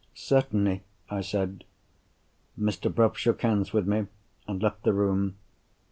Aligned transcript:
"Certainly!" 0.15 0.81
I 1.11 1.21
said. 1.21 1.63
Mr. 2.59 2.91
Bruff 2.91 3.19
shook 3.19 3.43
hands 3.43 3.71
with 3.71 3.85
me, 3.87 4.07
and 4.47 4.59
left 4.63 4.81
the 4.81 4.93
room. 4.93 5.35